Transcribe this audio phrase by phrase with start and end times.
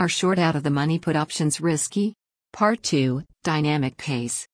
[0.00, 2.16] Are short out of the money put options risky?
[2.52, 4.44] Part 2 Dynamic Case.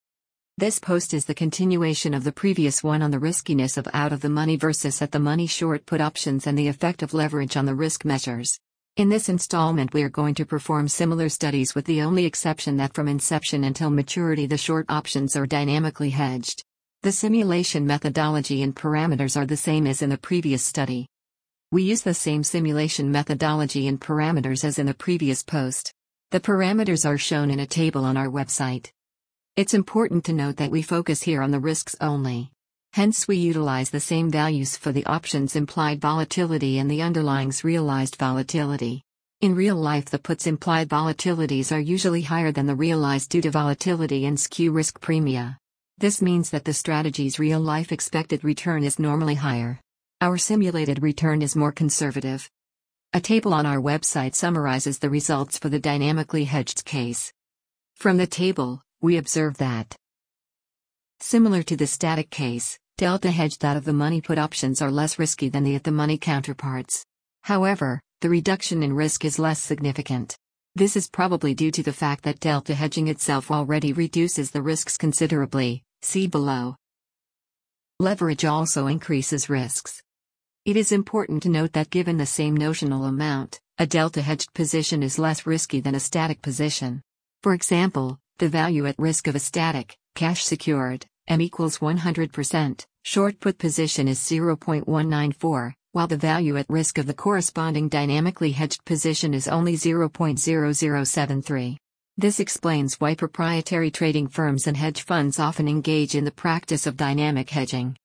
[0.59, 4.21] This post is the continuation of the previous one on the riskiness of out of
[4.21, 7.65] the money versus at the money short put options and the effect of leverage on
[7.65, 8.59] the risk measures.
[8.97, 12.93] In this installment, we are going to perform similar studies with the only exception that
[12.93, 16.63] from inception until maturity, the short options are dynamically hedged.
[17.01, 21.07] The simulation methodology and parameters are the same as in the previous study.
[21.73, 25.93] We use the same simulation methodology and parameters as in the previous post.
[26.31, 28.91] The parameters are shown in a table on our website.
[29.55, 32.51] It's important to note that we focus here on the risks only.
[32.91, 38.17] Hence, we utilize the same values for the options implied volatility and the underlyings realized
[38.17, 39.03] volatility.
[39.39, 43.49] In real life, the puts implied volatilities are usually higher than the realized due to
[43.49, 45.55] volatility and skew risk premia.
[45.97, 49.79] This means that the strategy's real life expected return is normally higher.
[50.23, 52.47] Our simulated return is more conservative.
[53.11, 57.33] A table on our website summarizes the results for the dynamically hedged case.
[57.95, 59.95] From the table, we observe that
[61.21, 65.17] Similar to the static case, delta hedged out of the money put options are less
[65.17, 67.03] risky than the at the money counterparts.
[67.41, 70.37] However, the reduction in risk is less significant.
[70.75, 74.99] This is probably due to the fact that delta hedging itself already reduces the risks
[74.99, 76.75] considerably, see below.
[77.99, 80.03] Leverage also increases risks.
[80.63, 85.01] It is important to note that given the same notional amount, a delta hedged position
[85.01, 87.01] is less risky than a static position.
[87.41, 93.39] For example, the value at risk of a static, cash secured, M equals 100%, short
[93.39, 99.33] put position is 0.194, while the value at risk of the corresponding dynamically hedged position
[99.33, 101.77] is only 0.0073.
[102.17, 106.97] This explains why proprietary trading firms and hedge funds often engage in the practice of
[106.97, 107.97] dynamic hedging.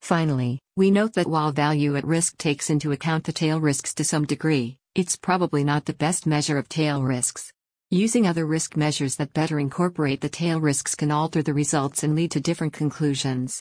[0.00, 4.04] Finally, we note that while value at risk takes into account the tail risks to
[4.04, 7.52] some degree, it's probably not the best measure of tail risks.
[7.90, 12.14] Using other risk measures that better incorporate the tail risks can alter the results and
[12.14, 13.60] lead to different conclusions.